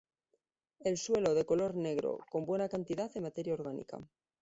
[0.79, 3.99] El suelo de color negro con buena cantidad de materia orgánica.